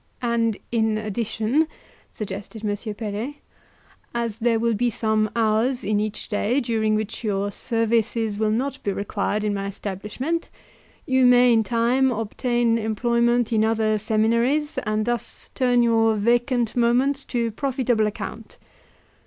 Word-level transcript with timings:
"And 0.23 0.57
in 0.71 0.97
addition," 0.97 1.67
suggested 2.11 2.65
M. 2.65 2.95
Pelet, 2.95 3.35
"as 4.15 4.39
there 4.39 4.57
will 4.57 4.73
be 4.73 4.89
some 4.89 5.29
hours 5.35 5.83
in 5.83 5.99
each 5.99 6.27
day 6.27 6.59
during 6.59 6.95
which 6.95 7.23
your 7.23 7.51
services 7.51 8.39
will 8.39 8.49
not 8.49 8.81
be 8.81 8.91
required 8.93 9.43
in 9.43 9.53
my 9.53 9.67
establishment, 9.67 10.49
you 11.05 11.23
may, 11.27 11.53
in 11.53 11.63
time, 11.63 12.11
obtain 12.11 12.79
employment 12.79 13.53
in 13.53 13.63
other 13.63 13.99
seminaries, 13.99 14.79
and 14.79 15.05
thus 15.05 15.51
turn 15.53 15.83
your 15.83 16.15
vacant 16.15 16.75
moments 16.75 17.23
to 17.25 17.51
profitable 17.51 18.07
account." 18.07 18.57